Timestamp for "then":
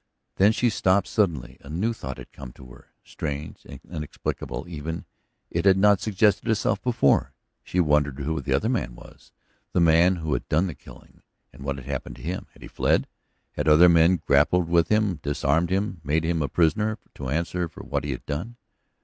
0.37-0.51